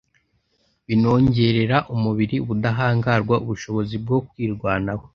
Binongerera 0.87 1.77
umubiri 1.93 2.35
ubudahangarwa 2.43 3.35
(ubushobozi 3.43 3.95
bwo 4.03 4.17
kwirwanaho) 4.27 5.05